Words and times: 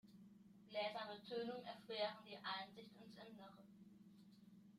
Gläser 0.71 1.13
mit 1.13 1.27
Tönung 1.29 1.63
erschweren 1.63 2.25
die 2.27 2.35
Einsicht 2.43 2.95
ins 3.05 3.15
Innere. 3.17 3.59